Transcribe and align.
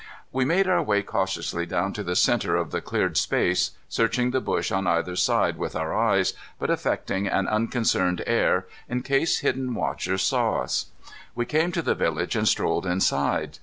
We 0.31 0.45
made 0.45 0.67
our 0.67 0.81
way 0.81 1.03
cautiously 1.03 1.67
down 1.67 1.93
to 1.93 2.01
the 2.01 2.15
center 2.15 2.55
of 2.55 2.71
the 2.71 2.81
cleared 2.81 3.17
space, 3.17 3.69
searching 3.87 4.31
the 4.31 4.41
bush 4.41 4.71
on 4.71 4.87
either 4.87 5.15
side 5.15 5.57
with 5.57 5.75
our 5.75 5.95
eyes, 5.95 6.33
but 6.57 6.71
affecting 6.71 7.27
an 7.27 7.47
unconcerned 7.47 8.23
air 8.25 8.65
in 8.89 9.03
case 9.03 9.41
hidden 9.41 9.75
watchers 9.75 10.23
saw 10.23 10.61
us. 10.63 10.87
We 11.35 11.45
came 11.45 11.71
to 11.73 11.83
the 11.83 11.93
village 11.93 12.35
and 12.35 12.47
strolled 12.47 12.87
inside. 12.87 13.59